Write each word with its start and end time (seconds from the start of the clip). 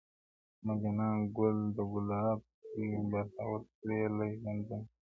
زما 0.59 0.73
جانان 0.81 1.17
ګل 1.37 1.57
د 1.75 1.77
ګلاب 1.91 2.39
دی 2.73 2.85
برخه 3.11 3.43
ورکړې 3.51 3.99
له 4.17 4.25
ژوندونه- 4.39 4.89